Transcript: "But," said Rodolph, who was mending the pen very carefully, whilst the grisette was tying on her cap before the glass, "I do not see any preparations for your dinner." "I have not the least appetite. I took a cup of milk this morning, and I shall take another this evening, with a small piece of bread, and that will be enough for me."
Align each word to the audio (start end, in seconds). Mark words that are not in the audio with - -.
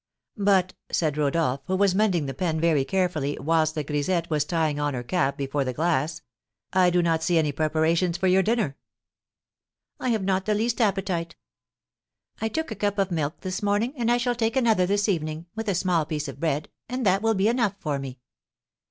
"But," 0.39 0.73
said 0.91 1.15
Rodolph, 1.15 1.59
who 1.67 1.75
was 1.75 1.93
mending 1.93 2.25
the 2.25 2.33
pen 2.33 2.59
very 2.59 2.83
carefully, 2.83 3.37
whilst 3.39 3.75
the 3.75 3.83
grisette 3.83 4.31
was 4.31 4.43
tying 4.45 4.79
on 4.79 4.95
her 4.95 5.03
cap 5.03 5.37
before 5.37 5.63
the 5.63 5.73
glass, 5.73 6.23
"I 6.73 6.89
do 6.89 7.03
not 7.03 7.21
see 7.21 7.37
any 7.37 7.51
preparations 7.51 8.17
for 8.17 8.25
your 8.25 8.41
dinner." 8.41 8.77
"I 9.99 10.09
have 10.09 10.23
not 10.23 10.45
the 10.47 10.55
least 10.55 10.81
appetite. 10.81 11.35
I 12.41 12.47
took 12.49 12.71
a 12.71 12.75
cup 12.75 12.97
of 12.97 13.11
milk 13.11 13.41
this 13.41 13.61
morning, 13.61 13.93
and 13.95 14.11
I 14.11 14.17
shall 14.17 14.33
take 14.33 14.55
another 14.55 14.87
this 14.87 15.07
evening, 15.07 15.45
with 15.53 15.69
a 15.69 15.75
small 15.75 16.03
piece 16.07 16.27
of 16.27 16.39
bread, 16.39 16.69
and 16.89 17.05
that 17.05 17.21
will 17.21 17.35
be 17.35 17.47
enough 17.47 17.75
for 17.77 17.99
me." 17.99 18.17